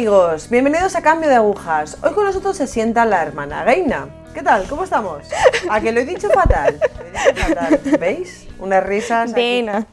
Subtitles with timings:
[0.00, 1.98] Amigos, bienvenidos a Cambio de Agujas.
[2.02, 4.08] Hoy con nosotros se sienta la hermana Gaina.
[4.32, 4.66] ¿Qué tal?
[4.66, 5.28] ¿Cómo estamos?
[5.68, 6.80] ¿A que lo he dicho fatal?
[6.80, 7.80] Lo he dicho fatal.
[8.00, 8.48] ¿Veis?
[8.58, 9.34] Unas risas.
[9.34, 9.86] Dana.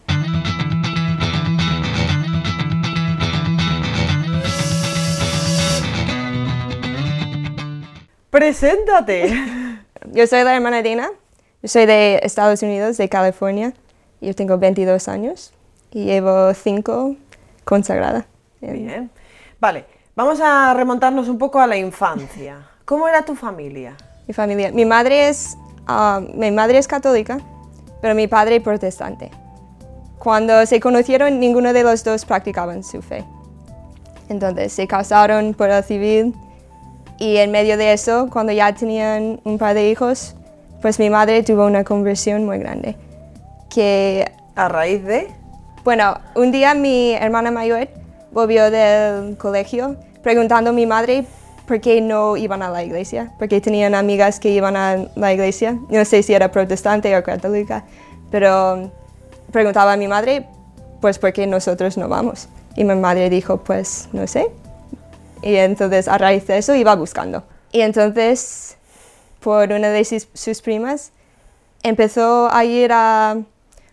[8.29, 9.33] ¡Preséntate!
[10.13, 11.09] Yo soy la hermana Dana.
[11.61, 13.73] Yo soy de Estados Unidos, de California.
[14.21, 15.51] Yo tengo 22 años
[15.91, 17.17] y llevo 5
[17.65, 18.25] consagrada.
[18.61, 19.11] Bien.
[19.59, 22.57] Vale, vamos a remontarnos un poco a la infancia.
[22.85, 23.95] ¿Cómo era tu familia?
[24.27, 24.71] Mi familia.
[24.71, 27.37] Mi madre es, ah, mi madre es católica,
[28.01, 29.29] pero mi padre protestante.
[30.17, 33.23] Cuando se conocieron, ninguno de los dos practicaban su fe.
[34.27, 36.33] Entonces se casaron por el civil
[37.19, 40.35] y en medio de eso, cuando ya tenían un par de hijos,
[40.81, 42.95] pues mi madre tuvo una conversión muy grande.
[43.69, 45.27] Que, A raíz de...
[45.83, 47.87] bueno, un día mi hermana mayor
[48.31, 49.95] volvió del colegio
[50.27, 51.23] preguntando a mi madre
[51.65, 55.79] por qué no iban a la iglesia, porque tenían amigas que iban a la iglesia.
[55.87, 57.85] No sé si era protestante o católica,
[58.29, 58.91] pero
[59.53, 60.45] preguntaba a mi madre,
[60.99, 62.49] pues por qué nosotros no vamos.
[62.75, 64.51] Y mi madre dijo, pues no sé.
[65.41, 67.43] Y entonces a raíz de eso iba buscando.
[67.71, 68.75] Y entonces,
[69.39, 71.13] por una de sus, sus primas,
[71.83, 73.37] empezó a ir a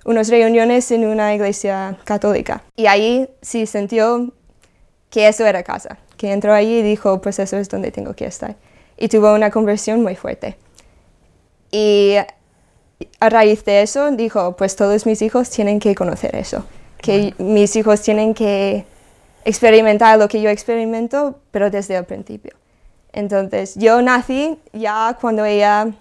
[0.05, 2.65] unas reuniones en una iglesia católica.
[2.75, 4.33] Y ahí sí sintió
[5.11, 8.27] que eso era casa, que entró allí y dijo, pues eso es donde tengo que
[8.27, 8.57] estar.
[8.97, 10.57] Y tuvo una conversión muy fuerte.
[11.71, 12.17] Y
[13.21, 16.65] a raíz de eso dijo, pues todos mis hijos tienen que conocer eso,
[16.99, 18.85] que mis hijos tienen que
[19.45, 22.53] experimentar lo que yo experimento, pero desde el principio.
[23.13, 25.93] Entonces, yo nací ya cuando ella,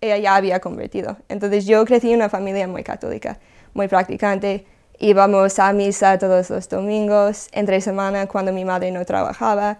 [0.00, 1.16] ella ya había convertido.
[1.28, 3.38] Entonces, yo crecí en una familia muy católica,
[3.72, 4.64] muy practicante.
[4.98, 9.78] Íbamos a misa todos los domingos, entre semana cuando mi madre no trabajaba.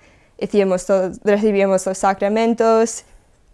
[0.86, 3.04] Todo- recibíamos los sacramentos,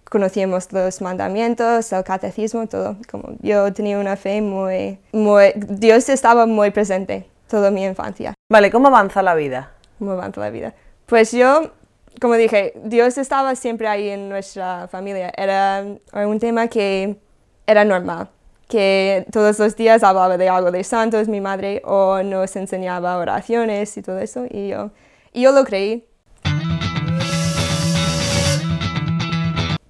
[0.09, 2.97] conocíamos los mandamientos, el catecismo, todo.
[3.11, 5.53] Como yo tenía una fe muy, muy...
[5.55, 9.73] Dios estaba muy presente toda mi infancia Vale, ¿cómo avanza la vida?
[9.99, 10.75] cómo avanza la vida.
[11.07, 11.73] Pues yo,
[12.21, 15.33] como dije, Dios estaba siempre ahí en nuestra familia.
[15.37, 15.85] Era
[16.15, 17.17] un tema que
[17.67, 18.29] era normal,
[18.71, 23.95] que todos los días hablaba de algo de santos, mi madre, o nos enseñaba oraciones
[23.99, 24.91] y todo eso, y yo,
[25.35, 26.07] y yo lo creí.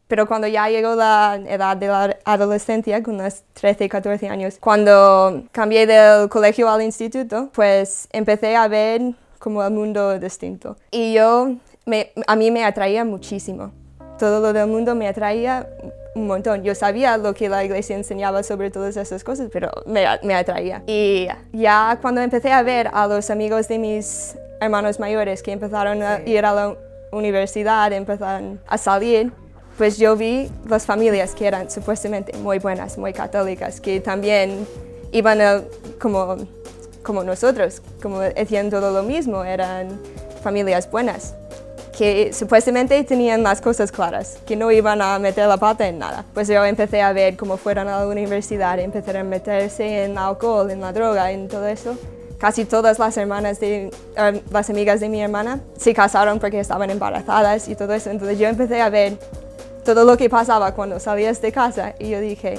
[0.09, 5.45] Pero cuando ya llegó la edad de la adolescencia, con los 13, 14 años, cuando
[5.53, 9.03] cambié del colegio al instituto, pues empecé a ver
[9.39, 10.77] como el mundo distinto.
[10.91, 11.53] Y yo,
[11.87, 13.71] me- a mí me atraía muchísimo.
[14.19, 15.69] Todo lo del mundo me atraía
[16.15, 16.63] un montón.
[16.63, 20.83] Yo sabía lo que la iglesia enseñaba sobre todas esas cosas, pero me, me atraía.
[20.87, 26.03] Y ya cuando empecé a ver a los amigos de mis hermanos mayores que empezaron
[26.03, 26.77] a ir a la
[27.13, 29.33] universidad, empezaron a salir,
[29.79, 34.67] pues yo vi las familias que eran supuestamente muy buenas, muy católicas, que también
[35.13, 35.63] iban a-
[36.01, 36.37] como,
[37.03, 39.99] como nosotros, como hacían todo lo mismo, eran
[40.43, 41.35] familias buenas,
[41.97, 46.25] que supuestamente tenían las cosas claras, que no iban a meter la pata en nada.
[46.35, 50.71] Pues yo empecé a ver cómo fueron a la universidad, empezaron a meterse en alcohol,
[50.71, 51.97] en la droga, en todo eso.
[52.39, 56.89] Casi todas las hermanas de, eh, las amigas de mi hermana se casaron porque estaban
[56.91, 58.11] embarazadas y todo eso.
[58.11, 59.19] Entonces yo empecé a ver
[59.85, 62.59] todo lo que pasaba cuando salías de casa y yo dije,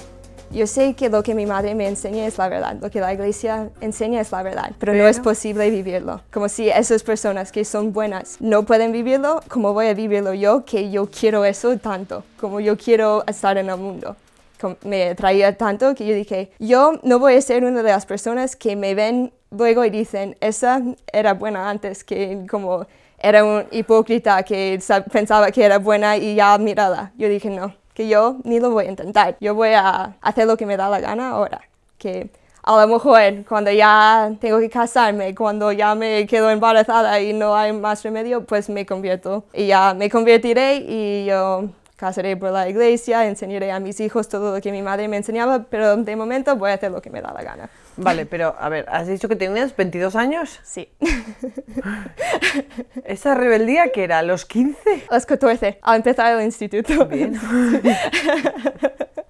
[0.53, 3.13] yo sé que lo que mi madre me enseña es la verdad, lo que la
[3.13, 6.21] iglesia enseña es la verdad, pero, no es posible vivirlo.
[6.31, 10.63] Como si esas personas que son buenas no pueden vivirlo, ¿cómo voy a vivirlo yo
[10.65, 12.23] que yo quiero eso tanto?
[12.39, 14.15] Como yo quiero estar en el mundo.
[14.83, 18.55] Me atraía tanto que yo dije, yo no voy a ser una de las personas
[18.55, 20.81] que me ven luego y dicen, esa
[21.11, 22.85] era buena antes, que como
[23.17, 27.11] era un hipócrita que sa- pensaba que era buena y ya mírala.
[27.17, 29.37] Yo dije, no, que yo ni lo voy a intentar.
[29.39, 31.61] Yo voy a hacer lo que me da la gana ahora.
[31.97, 32.29] Que
[32.63, 37.55] a lo mejor cuando ya tengo que casarme, cuando ya me quedo embarazada y no
[37.55, 39.43] hay más remedio, pues me convierto.
[39.53, 41.69] Y ya me convertiré y yo
[42.01, 45.65] casaré por la iglesia, enseñaré a mis hijos todo lo que mi madre me enseñaba,
[45.69, 47.69] pero de momento voy a hacer lo que me da la gana.
[47.95, 50.59] Vale, pero a ver, has dicho que tenías 22 años.
[50.63, 50.89] Sí.
[53.05, 54.17] ¿Esa rebeldía que era?
[54.17, 55.03] ¿A los 15?
[55.09, 57.05] A los 14, al empezar el instituto.
[57.05, 57.39] Bien.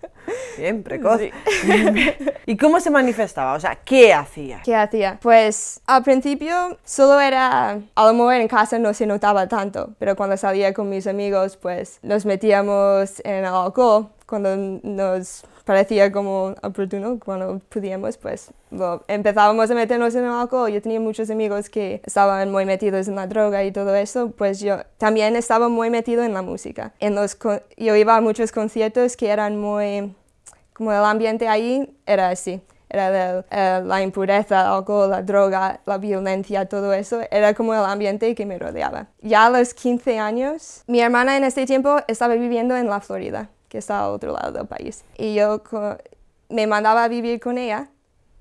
[0.57, 1.19] Bien, precoz.
[1.19, 1.31] Sí.
[2.45, 3.53] ¿Y cómo se manifestaba?
[3.53, 4.61] O sea, ¿qué hacía?
[4.63, 5.19] ¿Qué hacía?
[5.21, 10.15] Pues al principio solo era, a lo mejor en casa no se notaba tanto, pero
[10.15, 16.55] cuando salía con mis amigos, pues nos metíamos en el alcohol cuando nos parecía como
[16.63, 20.71] oportuno, cuando podíamos, pues lo, empezábamos a meternos en el alcohol.
[20.71, 24.59] Yo tenía muchos amigos que estaban muy metidos en la droga y todo eso, pues
[24.59, 26.93] yo también estaba muy metido en la música.
[26.99, 27.37] En los,
[27.77, 30.13] yo iba a muchos conciertos que eran muy,
[30.73, 35.79] como el ambiente ahí era así era de, eh, la impureza, el alcohol, la droga,
[35.85, 39.07] la violencia, todo eso, era como el ambiente que me rodeaba.
[39.21, 43.49] Ya a los 15 años, mi hermana en este tiempo estaba viviendo en la Florida
[43.69, 45.05] que está al otro lado del país.
[45.17, 45.63] Y yo
[46.49, 47.87] me mandaba a vivir con ella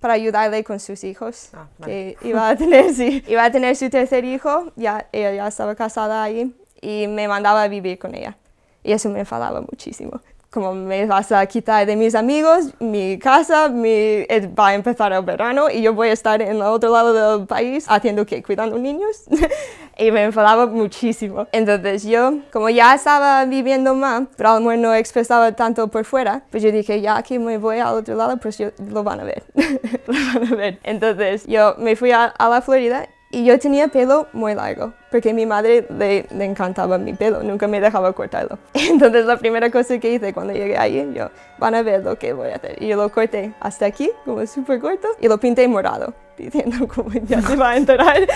[0.01, 3.89] para ayudarle con sus hijos, ah, que iba a, tener, sí, iba a tener su
[3.91, 8.37] tercer hijo, ya, ella ya estaba casada ahí, y me mandaba a vivir con ella.
[8.83, 13.69] Y eso me enfadaba muchísimo como me vas a quitar de mis amigos, mi casa,
[13.69, 14.25] mi,
[14.59, 17.47] va a empezar el verano y yo voy a estar en el otro lado del
[17.47, 19.25] país haciendo que cuidando niños
[19.99, 21.47] y me enfadaba muchísimo.
[21.53, 26.05] Entonces yo, como ya estaba viviendo más, pero a lo mejor no expresaba tanto por
[26.05, 29.25] fuera, pues yo dije, ya que me voy al otro lado, pues lo van a
[29.25, 30.81] ver, lo van a ver.
[30.83, 35.31] Entonces yo me fui a, a la Florida y yo tenía pelo muy largo, porque
[35.31, 38.59] a mi madre le, le, encantaba mi pelo, nunca me dejaba cortarlo.
[38.75, 42.33] Entonces la primera cosa que hice cuando llegué allí, yo, van a ver lo que
[42.33, 42.83] voy a hacer.
[42.83, 47.13] Y yo lo corté hasta aquí, como súper corto, y lo pinté morado, diciendo como
[47.13, 48.27] ya se va a enterar.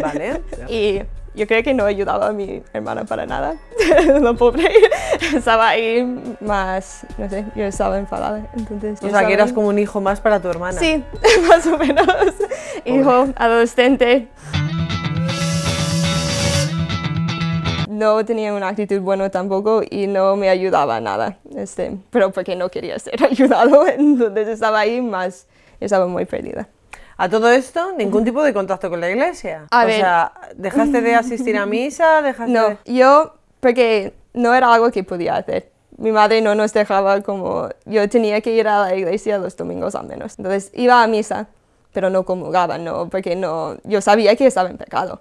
[0.00, 0.42] Vale.
[0.68, 1.00] Y
[1.36, 3.56] yo creo que no ayudaba a mi hermana para nada,
[4.20, 4.68] la pobre.
[5.34, 6.02] estaba ahí
[6.40, 8.50] más, no sé, yo estaba enfadada.
[8.56, 10.78] Entonces, o sea, que eras como un hijo más para tu hermana.
[10.78, 11.04] Sí,
[11.48, 12.06] más o menos.
[12.84, 14.28] Hijo, adolescente.
[17.88, 22.68] no tenía una actitud buena tampoco y no me ayudaba nada, este, pero porque no
[22.68, 25.46] quería ser ayudado, entonces estaba ahí más,
[25.80, 26.68] estaba muy perdida.
[27.18, 29.66] A todo esto, ningún tipo de contacto con la iglesia.
[29.70, 32.20] o sea, ¿dejaste de asistir a misa?
[32.22, 35.70] Dejaste no, yo, porque no era algo que podía hacer.
[35.96, 37.70] Mi madre no nos dejaba como...
[37.86, 40.38] Yo tenía que ir a la iglesia los domingos al menos.
[40.38, 41.48] Entonces iba a misa,
[41.94, 45.20] pero no comulgaba, no, porque no, yo sabía que estaba en pecado.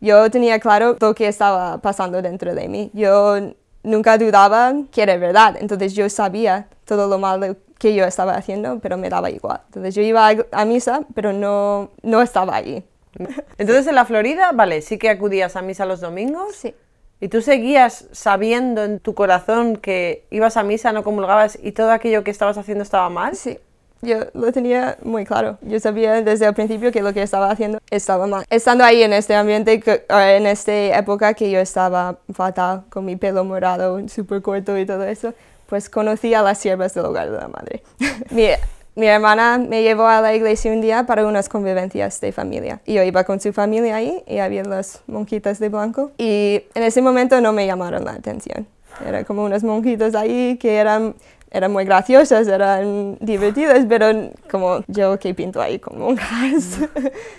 [0.00, 2.90] Yo tenía claro lo que estaba pasando dentro de mí.
[2.94, 3.36] Yo
[3.84, 5.56] nunca dudaba que era verdad.
[5.60, 9.60] Entonces yo sabía todo lo malo que yo estaba haciendo, pero me daba igual.
[9.66, 12.82] Entonces yo iba a, misa, pero no, no estaba allí.
[13.58, 16.56] Entonces en la Florida, vale, sí que acudías a misa los domingos.
[16.56, 16.74] Sí.
[17.20, 21.92] ¿Y tú seguías sabiendo en tu corazón que ibas a misa, no comulgabas y todo
[21.92, 23.36] aquello que estabas haciendo estaba mal?
[23.36, 23.58] Sí.
[24.04, 25.58] Yo lo tenía muy claro.
[25.62, 28.44] Yo sabía desde el principio que lo que estaba haciendo estaba mal.
[28.50, 33.44] Estando ahí en este ambiente, en esta época que yo estaba fatal, con mi pelo
[33.44, 35.32] morado, súper corto y todo eso,
[35.66, 37.82] pues conocí a las siervas del hogar de la madre.
[38.30, 38.48] mi,
[38.94, 42.80] mi, hermana me llevó a la iglesia un día para unas convivencias de familia.
[42.84, 46.12] Y yo iba con su familia ahí y había las monjitas de blanco.
[46.18, 48.66] Y en ese momento no me llamaron la atención.
[49.04, 51.14] Eran como unas monjitas ahí que eran
[51.54, 56.80] eran muy graciosas, eran divertidas, pero como yo que pinto ahí con monjas.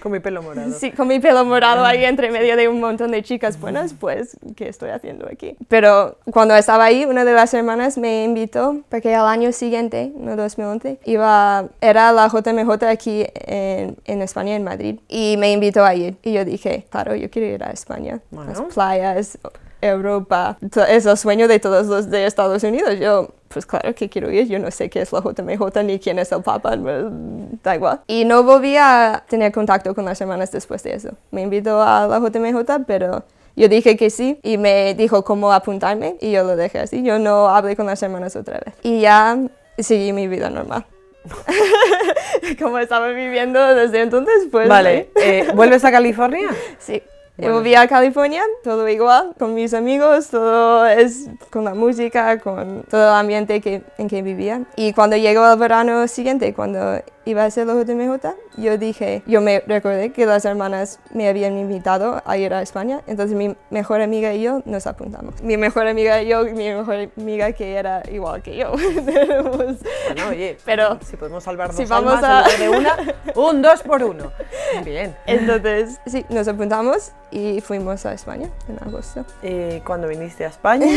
[0.02, 0.72] Con mi pelo morado.
[0.72, 4.38] Sí, con mi pelo morado ahí entre medio de un montón de chicas buenas, pues,
[4.56, 5.58] ¿qué estoy haciendo aquí?
[5.68, 10.38] Pero cuando estaba ahí, una de las hermanas me invitó, porque al año siguiente, no
[10.38, 15.94] 2011, iba, era la JMJ aquí en, en España, en Madrid, y me invitó a
[15.94, 16.16] ir.
[16.24, 19.38] Y yo dije, claro, yo quiero ir a España, las playas,
[19.82, 20.58] Europa,
[20.90, 22.98] es el sueño de todos los de Estados Unidos.
[23.00, 26.20] Yo, pues claro que quiero ir, yo no sé qué es la JMJ ni quién
[26.20, 28.02] es el Papa, da igual.
[28.06, 31.12] Y no volví a tener contacto con las hermanas después de eso.
[31.32, 33.24] Me invitó a la JMJ, pero
[33.56, 37.02] yo dije que sí y me dijo cómo apuntarme y yo lo dejé así.
[37.02, 38.76] Yo no hablé con las hermanas otra vez.
[38.84, 39.40] Y ya
[39.80, 40.86] seguí mi vida normal.
[42.60, 44.68] como estaba viviendo desde entonces, pues...
[44.68, 46.50] Vale, eh, ¿vuelves a California?
[46.78, 47.02] Sí.
[47.38, 47.56] Bueno.
[47.56, 53.10] Volví a California, todo igual, con mis amigos, todo es con la música, con todo
[53.10, 54.62] el ambiente que, en que vivía.
[54.78, 59.42] Y cuando llegó el verano siguiente, cuando iba a ser la JMJ, yo dije, yo
[59.42, 64.02] me recordé que las hermanas me habían invitado a ir a España, entonces mi mejor
[64.02, 65.42] amiga y yo nos apuntamos.
[65.42, 68.72] Mi mejor amiga y yo, mi mejor amiga que era igual que yo.
[68.74, 72.44] bueno, oye, pero si podemos salvarnos si vamos a...
[72.60, 72.96] de una,
[73.36, 74.32] un dos por uno.
[74.86, 75.16] Bien.
[75.26, 79.26] Entonces, sí, nos apuntamos y fuimos a España en agosto.
[79.42, 80.88] ¿Y cuando viniste a España?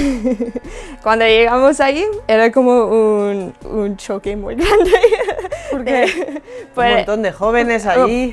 [1.02, 4.92] cuando llegamos ahí, era como un, un choque muy grande.
[5.70, 6.04] ¿Por qué?
[6.28, 8.32] un pues, montón de jóvenes ahí.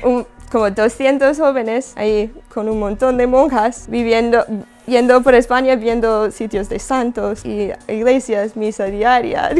[0.50, 4.44] como 200 jóvenes ahí con un montón de monjas viviendo,
[4.86, 9.50] yendo por España viendo sitios de santos y iglesias, misa diaria,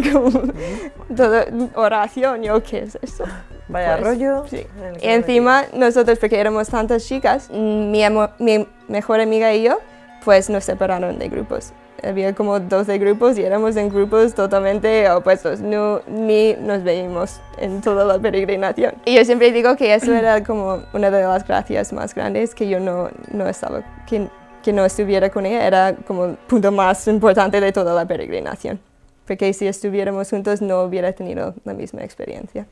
[1.17, 3.25] todo, oración, yo qué es eso.
[3.69, 4.45] Vaya pues, rollo.
[4.49, 4.65] Sí.
[5.03, 8.05] Y encima nosotros, porque éramos tantas chicas, mi,
[8.39, 9.81] mi mejor amiga y yo,
[10.25, 15.61] pues nos separaron de grupos había como 12 grupos y éramos en grupos totalmente opuestos,
[15.61, 18.95] no, ni nos veíamos en toda la peregrinación.
[19.05, 22.69] Y yo siempre digo que eso era como una de las gracias más grandes que
[22.69, 24.29] yo no, no estaba, que,
[24.63, 28.81] que no estuviera con ella, era como el punto más importante de toda la peregrinación,
[29.27, 32.67] porque si estuviéramos juntos no hubiera tenido la misma experiencia.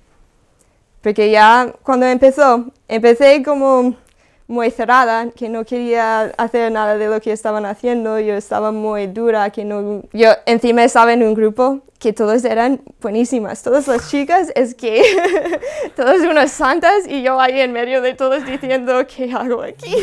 [1.03, 3.95] Porque ya cuando empezó, empecé como
[4.47, 9.07] muy cerrada, que no quería hacer nada de lo que estaban haciendo, yo estaba muy
[9.07, 10.03] dura, que no...
[10.13, 15.03] Yo encima estaba en un grupo que todos eran buenísimas, todas las chicas, es que
[15.97, 19.95] todas unas santas y yo ahí en medio de todos diciendo, ¿qué hago aquí?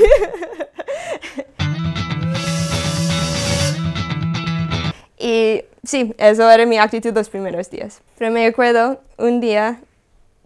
[5.20, 8.02] y sí, eso era mi actitud los primeros días.
[8.18, 9.80] Pero me acuerdo un día,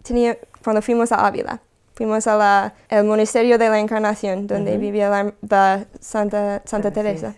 [0.02, 1.62] tenía, cuando fuimos a Ávila,
[1.96, 2.72] fuimos al
[3.04, 7.34] monasterio de la Encarnación, donde vivía la, Santa, Santa Teresa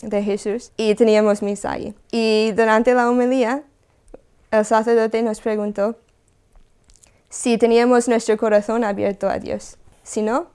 [0.00, 1.94] de Jesús, y teníamos misa ahí.
[2.12, 3.64] Y durante la homilía,
[4.52, 5.96] el sacerdote nos preguntó
[7.28, 9.76] si teníamos nuestro corazón abierto a Dios.
[10.04, 10.46] Si no,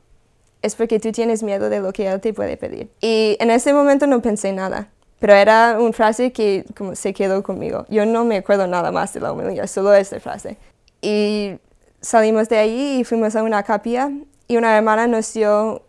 [0.62, 2.90] es porque tú tienes miedo de lo que Él te puede pedir.
[3.02, 4.88] Y en ese momento no pensé nada,
[5.20, 7.86] pero era una frase que como se quedó conmigo.
[7.90, 10.58] Yo no me acuerdo nada más de la homilía, solo esa frase.
[11.02, 11.58] Y
[12.04, 14.12] salimos de allí y fuimos a una capilla
[14.48, 15.82] y una hermana nos dio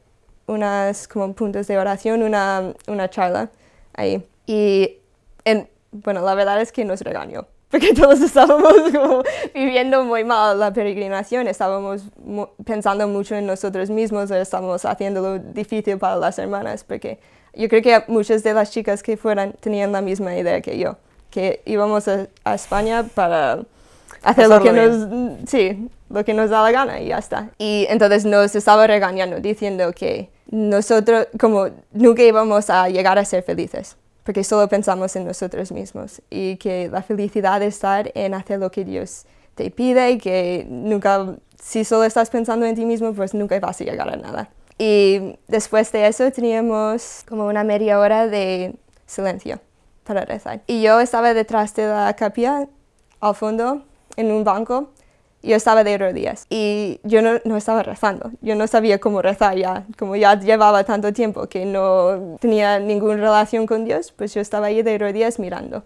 [0.47, 3.51] unas como puntos de oración, una, una charla
[3.95, 4.27] ahí.
[4.47, 4.99] Y
[5.45, 10.59] en, bueno, la verdad es que nos regañó, porque todos estábamos como viviendo muy mal
[10.59, 12.05] la peregrinación, estábamos
[12.65, 17.19] pensando mucho en nosotros mismos, estábamos haciéndolo difícil para las hermanas, porque
[17.55, 20.97] yo creo que muchas de las chicas que fueran tenían la misma idea que yo,
[21.31, 23.65] que íbamos a, a España para
[24.23, 27.51] hacer lo que nos, sí, lo que nos da la gana y ya está.
[27.59, 33.43] Y entonces nos estaba regañando diciendo que nosotros como nunca íbamos a llegar a ser
[33.43, 38.71] felices porque solo pensamos en nosotros mismos y que la felicidad está en hacer lo
[38.71, 43.35] que Dios te pide y que nunca, si solo estás pensando en ti mismo, pues
[43.35, 44.51] nunca vas a llegar a nada.
[44.79, 48.75] Y después de eso teníamos como una media hora de
[49.07, 49.61] silencio
[50.05, 50.63] para rezar.
[50.67, 52.67] Y yo estaba detrás de la capilla,
[53.21, 53.83] al fondo,
[54.17, 54.91] en un banco,
[55.45, 59.57] yo estaba de rodillas y yo no, no, estaba rezando, yo no sabía cómo rezar
[59.57, 64.41] ya, como ya llevaba tanto tiempo que no tenía ninguna relación con Dios, pues yo
[64.41, 65.85] estaba ahí de rodillas mirando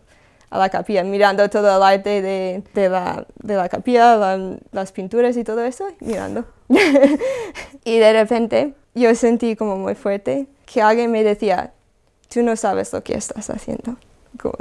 [0.50, 4.38] a la capilla, mirando todo el arte de, de, la, de la, capilla,
[4.72, 6.44] las pinturas y todo eso, mirando.
[7.84, 11.72] y de repente yo sentí como muy fuerte que alguien me decía,
[12.32, 13.96] tú no sabes lo que estás haciendo,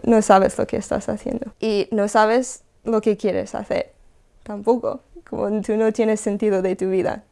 [0.04, 3.97] no sabes lo que estás haciendo y no sabes lo que quieres hacer
[4.48, 5.02] tampoco.
[5.30, 7.24] Como tú no tienes sentido de tu vida,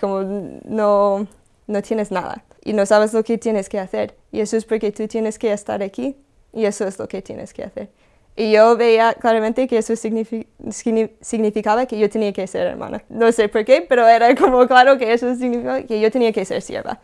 [0.00, 0.22] como
[0.64, 1.26] no,
[1.68, 4.16] no tienes nada y no sabes lo que tienes que hacer.
[4.32, 6.16] Y eso es porque tú tienes que estar aquí
[6.52, 7.88] y eso es lo que tienes que hacer.
[8.34, 13.02] Y yo veía claramente que eso significaba que yo tenía que ser hermana.
[13.08, 16.44] No sé por qué, pero era como claro que eso significaba que yo tenía que
[16.44, 17.00] ser sierva.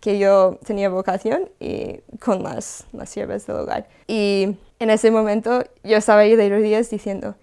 [0.00, 3.88] Que yo tenía vocación y con las, las siervas del hogar.
[4.06, 7.34] Y en ese momento yo estaba ahí de rodillas diciendo,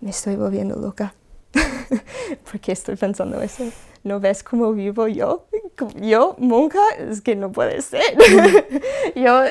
[0.00, 1.14] me estoy volviendo loca.
[2.50, 3.64] ¿Por qué estoy pensando eso?
[4.04, 5.46] ¿No ves cómo vivo yo?
[6.00, 8.02] Yo, monja, es que no puede ser.
[9.14, 9.42] yo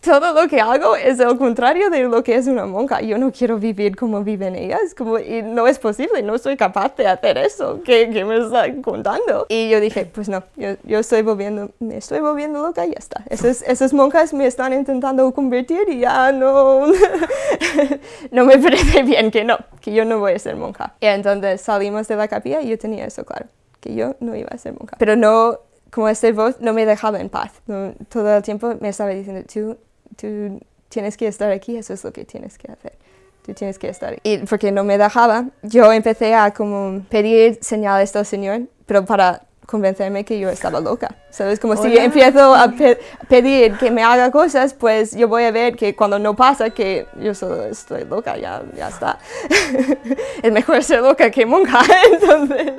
[0.00, 3.02] todo lo que hago es el contrario de lo que es una monja.
[3.02, 6.96] Yo no quiero vivir como viven ellas, como, y no es posible, no soy capaz
[6.96, 9.46] de hacer eso que, me están contando.
[9.48, 12.98] Y yo dije, pues no, yo, yo, estoy volviendo, me estoy volviendo loca y ya
[12.98, 13.22] está.
[13.28, 16.86] Esas, esas monjas me están intentando convertir y ya no,
[18.30, 20.94] no me parece bien que no, que yo no voy a ser monja.
[21.00, 23.46] Y entonces salimos de la capilla y yo tenía eso claro,
[23.80, 24.96] que yo no iba a ser monja.
[24.98, 25.58] Pero no,
[25.90, 27.52] como este voz no me dejaba en paz.
[28.08, 29.76] todo el tiempo me estaba diciendo, tú
[30.16, 32.92] tú tienes que estar aquí, eso es lo que tienes que hacer.
[33.44, 34.18] Tú tienes que estar.
[34.22, 39.42] Y porque no me dejaba, yo empecé a como pedir señales del Señor, pero para
[39.70, 41.14] convencerme que yo estaba loca.
[41.30, 41.60] ¿Sabes?
[41.60, 42.72] Como si empiezo a
[43.28, 47.06] pedir que me haga cosas, pues yo voy a ver que cuando no pasa, que
[47.20, 49.18] yo solo estoy loca, ya, ya está.
[50.42, 52.72] es mejor ser loca que monja, entonces.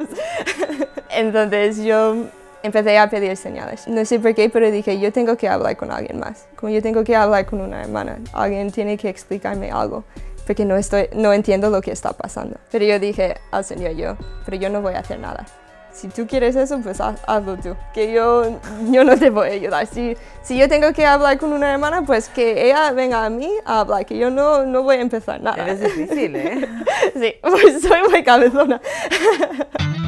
[1.10, 2.26] entonces yo
[2.64, 3.88] empecé a pedir señales.
[3.88, 6.48] No sé por qué, pero dije, yo tengo que hablar con alguien más.
[6.56, 8.20] Como yo tengo que hablar con una hermana.
[8.34, 10.04] Alguien tiene que explicarme algo,
[10.46, 12.58] porque no, estoy, no entiendo lo que está pasando.
[12.72, 15.46] Pero yo dije al Señor, yo, pero yo no voy a hacer nada.
[15.94, 18.60] Si tú quieres eso, pues hazlo tú, que yo,
[18.92, 19.86] yo no te voy a ayudar.
[19.86, 23.52] Si, si yo tengo que hablar con una hermana, pues que ella venga a mí
[23.66, 25.64] a hablar, que yo no, no voy a empezar nada.
[25.64, 26.68] Eres difícil, ¿eh?
[27.14, 28.82] sí, pues soy muy cabezona.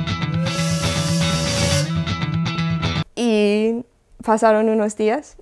[3.15, 3.85] Y
[4.23, 5.37] pasaron unos días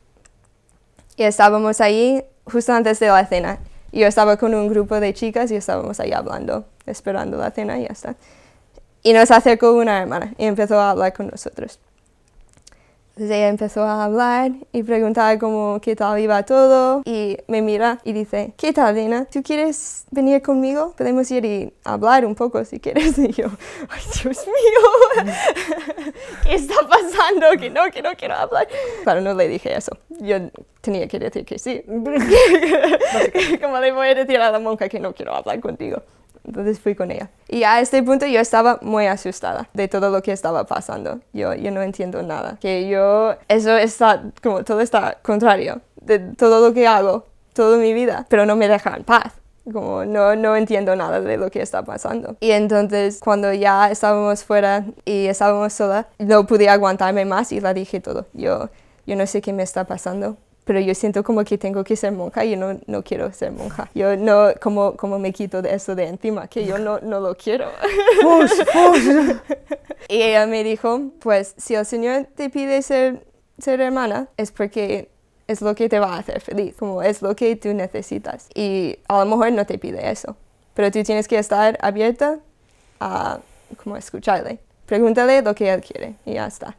[1.16, 3.60] Y estábamos ahí justo antes de la cena.
[3.92, 7.84] Yo estaba con un grupo de chicas y estábamos ahí hablando, esperando la cena y
[7.84, 8.16] ya está.
[9.04, 11.80] Y nos acercó una hermana y empezó a hablar con nosotros.
[13.12, 18.00] Entonces ella empezó a hablar y preguntaba como qué tal iba todo y me mira
[18.06, 19.25] y dice, ¿qué tal, Dina?
[19.25, 20.94] ¿Tú quieres venir conmigo?
[20.98, 23.18] Podemos ir y hablar un poco si quieres.
[23.22, 23.48] Y yo,
[23.89, 25.25] ay Dios mío,
[26.44, 27.60] ¿qué está pasando?
[27.60, 28.68] Que no, que no quiero hablar.
[29.03, 29.98] Claro, no le dije eso.
[30.22, 30.38] Yo
[30.80, 31.84] tenía que decir que sí.
[33.62, 36.01] como le voy a decir a la monja que no quiero hablar contigo.
[36.45, 37.29] Entonces fui con ella.
[37.48, 41.19] Y a este punto yo estaba muy asustada de todo lo que estaba pasando.
[41.33, 42.57] Yo, yo no entiendo nada.
[42.60, 47.93] Que yo, eso está, como todo está contrario de todo lo que hago, toda mi
[47.93, 49.33] vida, pero no me deja en paz.
[49.71, 52.36] Como no, no entiendo nada de lo que está pasando.
[52.39, 57.74] Y entonces cuando ya estábamos fuera y estábamos sola, no pude aguantarme más y la
[57.74, 58.25] dije todo.
[58.33, 58.69] Yo,
[59.05, 62.12] yo no sé qué me está pasando pero yo siento como que tengo que ser
[62.12, 63.89] monja y yo no, no quiero ser monja.
[63.96, 67.36] Yo no, como, como me quito de eso de encima, que yo no, no lo
[67.36, 67.70] quiero.
[70.08, 73.25] y ella me dijo, pues si el Señor te pide ser,
[73.58, 75.10] ser hermana, es porque
[75.48, 78.48] es lo que te va a hacer feliz, como es lo que tú necesitas.
[78.53, 80.38] Y a lo mejor no te pide eso,
[80.75, 82.39] pero tú tienes que estar abierta
[83.00, 83.39] a
[83.84, 84.60] como escucharle.
[84.86, 86.77] Pregúntale lo que él quiere y ya está.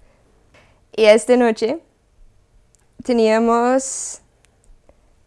[0.95, 1.81] Y esta noche
[3.03, 4.21] teníamos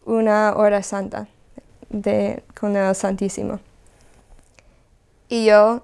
[0.04, 1.28] una hora santa
[1.88, 3.60] de, con el Santísimo.
[5.28, 5.82] Y yo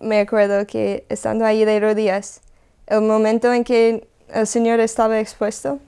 [0.00, 2.40] me acuerdo que estando ahí de rodillas,
[2.86, 5.78] el momento en que el Señor estaba expuesto,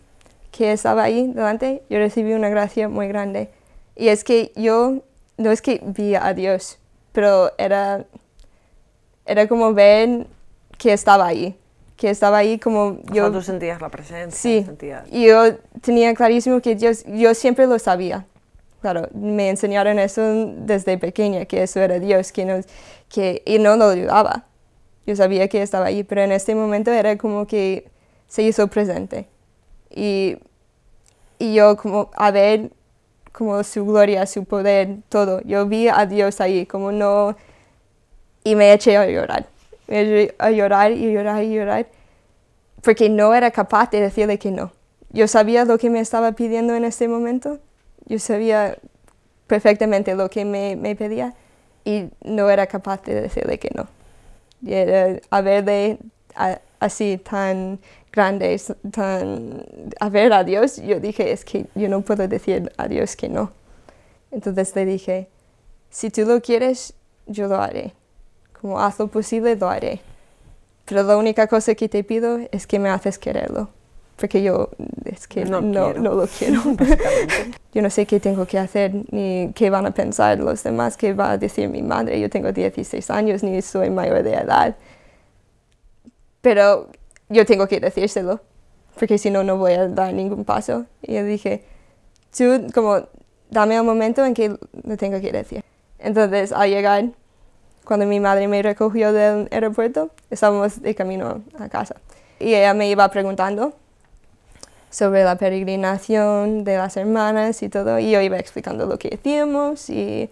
[0.50, 3.50] que estaba ahí delante, yo recibí una gracia muy grande.
[3.94, 5.02] Y es que yo,
[5.36, 6.78] no es que vi a Dios,
[7.12, 8.04] pero era,
[9.26, 10.26] era como ver
[10.78, 11.56] que estaba ahí
[11.96, 13.32] que estaba ahí como yo...
[13.32, 14.38] tú sentías la presencia.
[14.38, 14.66] Sí,
[15.10, 18.26] y yo tenía clarísimo que Dios, yo siempre lo sabía.
[18.82, 20.22] Claro, me enseñaron eso
[20.58, 22.60] desde pequeña, que eso era Dios, que no,
[23.08, 24.44] que, y no lo dudaba.
[25.06, 27.88] Yo sabía que estaba ahí, pero en este momento era como que
[28.28, 29.26] se hizo presente.
[29.90, 30.36] Y,
[31.38, 32.70] y yo como a ver
[33.32, 35.40] como su gloria, su poder, todo.
[35.42, 37.36] Yo vi a Dios ahí, como no...
[38.44, 39.46] Y me eché a llorar
[39.88, 41.86] a llorar y llorar y llorar,
[42.82, 44.72] porque no era capaz de decirle que no.
[45.10, 47.58] Yo sabía lo que me estaba pidiendo en este momento,
[48.06, 48.76] yo sabía
[49.46, 51.34] perfectamente lo que me, me pedía
[51.84, 53.88] y no era capaz de decirle que no.
[54.62, 55.98] Y era a verle
[56.80, 57.78] así tan
[58.12, 59.64] grande, tan,
[60.00, 63.28] a ver a Dios, yo dije, es que yo no puedo decir a Dios que
[63.28, 63.52] no.
[64.30, 65.28] Entonces le dije,
[65.90, 66.94] si tú lo quieres,
[67.26, 67.95] yo lo haré
[68.66, 70.00] como haz lo posible, lo haré.
[70.86, 73.68] Pero la única cosa que te pido es que me haces quererlo,
[74.16, 74.70] porque yo
[75.04, 76.62] es que no, no, lo quiero.
[77.72, 81.14] yo no sé qué tengo que hacer, ni qué van a pensar los demás, qué
[81.14, 82.18] va a decir mi madre.
[82.18, 84.76] Yo tengo 16 años, ni soy mayor de edad.
[86.40, 86.88] Pero
[87.28, 88.40] yo tengo que decírselo,
[88.98, 90.86] porque si no, no voy a dar ningún paso.
[91.02, 91.62] Y yo dije,
[92.36, 93.06] tú como
[93.48, 95.62] dame un momento en que lo tengo que decir.
[96.00, 97.10] Entonces, al llegar,
[97.86, 101.96] cuando mi madre me recogió del aeropuerto, estábamos de camino a casa.
[102.40, 103.74] Y ella me iba preguntando
[104.90, 109.88] sobre la peregrinación de las hermanas y todo, y yo iba explicando lo que hacíamos
[109.88, 110.28] y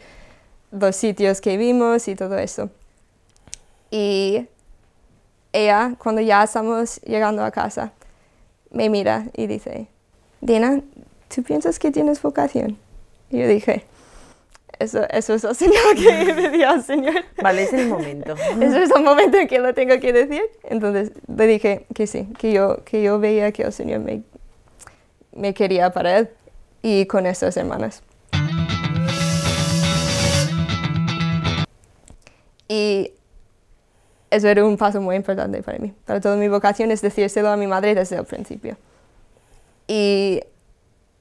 [0.73, 2.71] los sitios que vimos y todo eso.
[3.91, 4.49] Y
[5.53, 7.93] ella, cuando ya estamos llegando a casa,
[8.71, 9.87] me mira y dice,
[10.41, 10.81] Dina,
[11.33, 12.77] ¿tú piensas que tienes vocación?
[13.31, 13.85] Y yo dije,
[14.79, 17.25] eso, eso es señal que me dio al Señor.
[17.43, 18.35] Vale, es el momento.
[18.61, 20.43] Eso es el momento en que lo tengo que decir.
[20.65, 24.23] Entonces le dije que sí, que yo, que yo veía que el Señor me,
[25.33, 26.31] me quería para Él
[26.83, 28.03] y con estas hermanas.
[32.69, 33.13] Y
[34.31, 35.93] eso era un paso muy importante para mí.
[36.05, 38.77] Para toda mi vocación es decírselo a mi madre desde el principio.
[39.87, 40.41] Y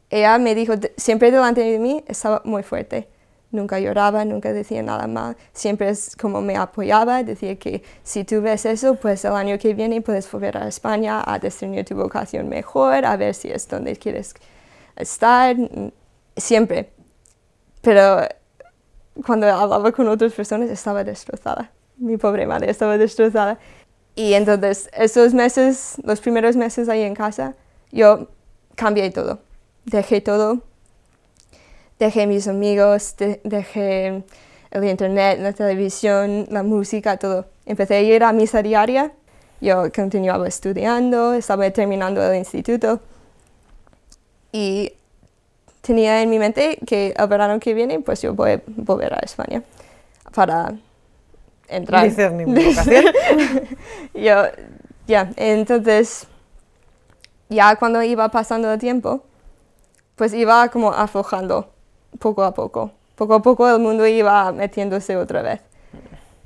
[0.09, 3.07] ella me dijo, siempre delante de mí estaba muy fuerte
[3.53, 8.41] nunca lloraba, nunca decía nada mal, siempre es como me apoyaba, decía que si tú
[8.41, 12.49] ves eso, pues el año que viene puedes volver a España a discernir tu vocación
[12.49, 14.33] mejor, a ver si es donde quieres
[14.95, 15.55] estar,
[16.35, 16.91] siempre.
[17.81, 18.27] Pero
[19.25, 23.59] cuando hablaba con otras personas estaba destrozada, mi pobre madre estaba destrozada.
[24.15, 27.55] Y entonces esos meses, los primeros meses ahí en casa,
[27.91, 28.27] yo
[28.75, 29.39] cambié todo,
[29.85, 30.61] dejé todo
[31.99, 34.23] dejé mis amigos, dejé
[34.71, 37.45] el internet, la televisión, la música, todo.
[37.65, 39.11] Empecé a ir a misa diaria.
[39.61, 42.99] Yo continuaba estudiando, estaba terminando el instituto.
[44.51, 44.93] Y
[45.81, 49.19] tenía en mi mente que el verano que viene, pues yo voy a volver a
[49.19, 49.63] España
[50.33, 50.73] para
[51.67, 52.03] entrar.
[52.03, 53.05] Dices ni vocación.
[54.13, 54.43] yo,
[55.07, 56.27] ya, entonces,
[57.49, 59.23] ya cuando iba pasando el tiempo,
[60.15, 61.72] pues iba como aflojando
[62.19, 62.91] poco a poco.
[63.15, 65.61] Poco a poco el mundo iba metiéndose otra vez.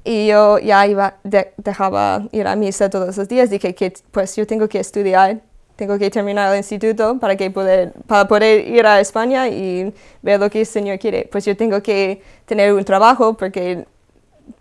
[0.04, 3.50] Y yo ya iba, de- dejaba ir a misa todos los días.
[3.50, 5.40] Dije que pues yo tengo que estudiar,
[5.76, 10.40] tengo que terminar el instituto para, que poder, para poder ir a España y ver
[10.40, 11.28] lo que el Señor quiere.
[11.32, 13.86] Pues yo tengo que tener un trabajo porque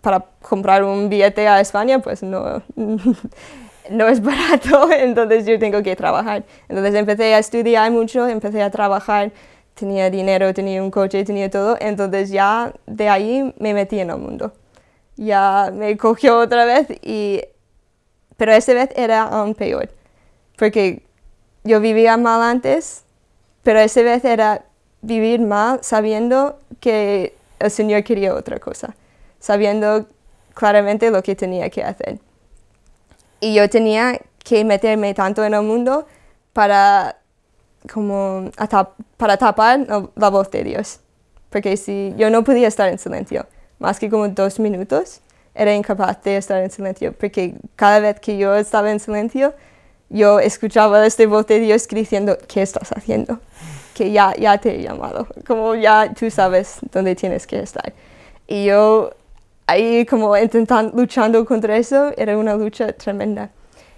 [0.01, 2.61] para comprar un billete a España pues no,
[3.89, 6.43] no es barato, entonces yo tengo que trabajar.
[6.67, 9.31] Entonces empecé a estudiar mucho, empecé a trabajar,
[9.77, 14.17] tenía dinero, tenía un coche, tenía todo, entonces ya de ahí me metí en el
[14.17, 14.53] mundo.
[15.15, 17.41] Ya me cogió otra vez y...
[18.37, 19.89] Pero esta vez era aún peor,
[20.57, 21.01] porque
[21.63, 23.03] yo vivía mal antes,
[23.63, 24.63] pero esta vez era
[25.01, 28.95] vivir mal sabiendo que el Señor quería otra cosa,
[29.39, 30.05] sabiendo
[30.53, 32.19] claramente lo que tenía que hacer.
[33.39, 36.05] Y yo tenía que meterme tanto en el mundo
[36.53, 37.17] para,
[37.91, 38.51] como,
[39.17, 40.99] para tapar la voz de Dios.
[41.49, 43.45] Porque si yo no podía estar en silencio,
[43.79, 45.21] más que como dos minutos,
[45.55, 47.13] era incapaz de estar en silencio.
[47.13, 49.53] Porque cada vez que yo estaba en silencio,
[50.09, 53.39] yo escuchaba esta voz de Dios diciendo, ¿qué estás haciendo?
[53.93, 57.93] Que ya, ya te he llamado, como ya tú sabes dónde tienes que estar.
[58.47, 59.11] Y yo
[59.65, 63.49] ahí como intentando, luchando contra eso, era una lucha tremenda.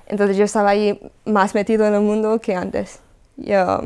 [0.08, 3.00] Entonces yo estaba ahí más metido en el mundo que antes.
[3.40, 3.84] Yo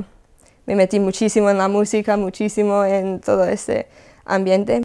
[0.66, 3.88] me metí muchísimo en la música, muchísimo en todo este
[4.26, 4.82] ambiente.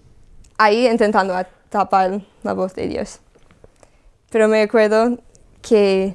[0.59, 1.35] Ahí intentando
[1.71, 3.21] tapar la voz de Dios.
[4.31, 5.19] Pero me acuerdo
[5.63, 6.15] que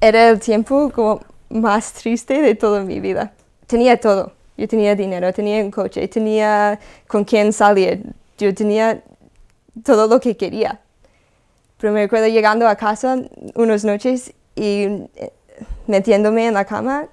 [0.00, 3.32] era el tiempo como más triste de toda mi vida.
[3.66, 4.32] Tenía todo.
[4.56, 6.78] Yo tenía dinero, tenía un coche, tenía
[7.08, 8.04] con quién salir.
[8.36, 9.02] Yo tenía
[9.82, 10.80] todo lo que quería.
[11.78, 13.18] Pero me acuerdo llegando a casa
[13.54, 14.84] unas noches y
[15.16, 15.32] eh,
[15.86, 17.06] metiéndome en la cama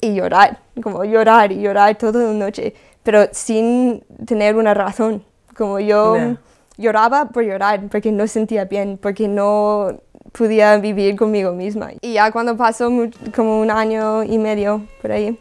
[0.00, 5.24] y llorar, como llorar y llorar toda la noche, pero sin tener una razón.
[5.56, 6.16] Como yo
[6.78, 10.00] lloraba por llorar, porque no sentía bien, porque no
[10.32, 11.90] podía vivir conmigo misma.
[12.00, 12.90] Y ya cuando pasó
[13.34, 15.38] como un año y medio por ahí,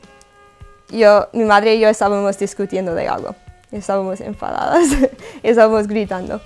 [0.90, 3.36] yo, mi madre y yo estábamos discutiendo de algo.
[3.72, 4.90] Estábamos enfadadas,
[5.44, 6.42] estábamos gritando.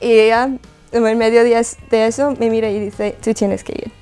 [0.00, 0.50] Y ella,
[0.92, 3.92] en medio de, es- de eso, me mira y dice, tú tienes que ir.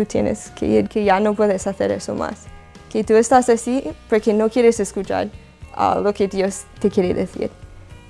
[0.00, 2.44] Tú tienes que ir, que ya no puedes hacer eso más.
[2.90, 5.28] Que tú estás así porque no quieres escuchar
[5.74, 7.50] ah, lo que Dios te quiere decir.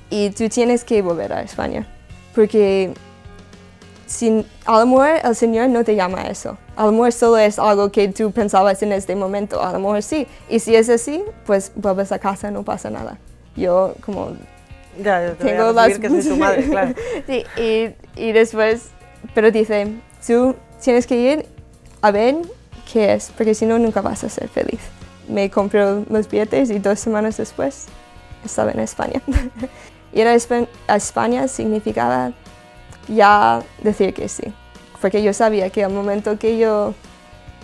[0.09, 1.89] Y tú tienes que volver a España.
[2.33, 2.93] Porque
[4.07, 6.57] sin, a lo mejor el Señor no te llama a eso.
[6.77, 9.61] A lo mejor solo es algo que tú pensabas en este momento.
[9.61, 10.29] A lo mejor sí.
[10.49, 13.19] Y si es así, pues vuelves a casa, no pasa nada.
[13.57, 14.37] Yo como
[15.03, 15.99] Ya, yo te tengo voy a las...
[15.99, 16.95] que soy tu madre, claro.
[17.27, 18.91] sí, y, y después,
[19.35, 19.89] pero dice,
[20.25, 21.60] tú tienes que ir
[22.03, 22.37] a ver
[22.93, 24.81] qué es, porque si no, nunca vas a ser feliz.
[25.29, 27.87] Me compré los billetes y dos semanas después
[28.45, 29.21] estaba en España.
[30.13, 32.33] Ir a Espa- a España significaba
[33.09, 34.53] ya decir que sí,
[35.01, 36.95] porque yo sabía que al momento que yo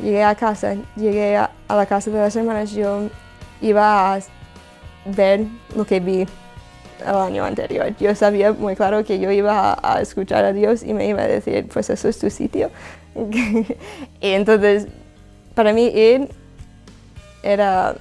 [0.00, 3.08] llegué a casa, llegué a, a la casa de las hermanas, yo
[3.60, 4.20] iba a
[5.06, 6.26] ver lo que vi
[7.04, 7.94] el año anterior.
[7.98, 11.22] Yo sabía muy claro que yo iba a, a escuchar a Dios y me iba
[11.22, 12.70] a decir, pues eso es tu sitio.
[14.20, 14.88] y entonces,
[15.54, 16.28] para mí ir
[17.42, 17.94] era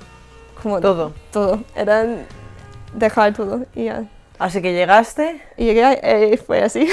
[0.62, 1.14] como Todo.
[1.32, 2.06] todo, era
[2.94, 4.06] dejar todo y ya.
[4.38, 6.90] Así que llegaste, Y llegué y fue así.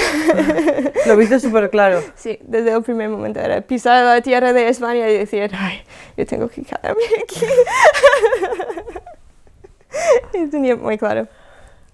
[1.05, 2.01] lo viste súper claro.
[2.15, 5.81] sí, desde el primer momento era pisar la tierra de España y decir, ay,
[6.15, 7.45] yo tengo que quedarme aquí.
[10.37, 11.27] y tenía muy claro.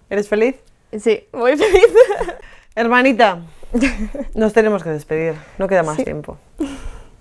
[0.09, 0.55] ¿Eres feliz?
[0.99, 1.87] Sí, muy feliz.
[2.75, 3.39] Hermanita,
[4.36, 6.03] nos tenemos que despedir, no queda más Sí.
[6.03, 6.38] tiempo.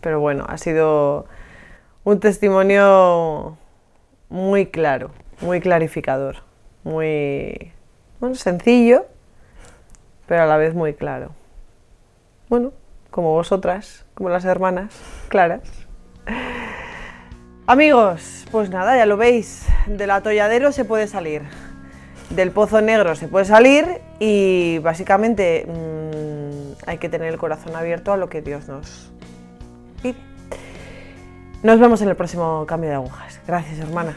[0.01, 1.27] Pero bueno, ha sido
[2.05, 3.57] un testimonio
[4.29, 6.37] muy claro, muy clarificador,
[6.85, 7.73] muy
[8.21, 9.07] bueno, sencillo,
[10.27, 11.31] pero a la vez muy claro.
[12.49, 12.73] Bueno,
[13.11, 14.95] como vosotras, como las hermanas,
[15.29, 15.63] claras.
[17.67, 21.43] Amigos, pues nada, ya lo veis, del atolladero se puede salir,
[22.31, 26.38] del pozo negro se puede salir y básicamente mm,
[26.89, 29.11] hay que tener el corazón abierto a lo que Dios nos
[30.03, 30.17] pide.
[31.63, 33.41] Nos vemos en el próximo cambio de agujas.
[33.47, 34.17] Gracias, hermana.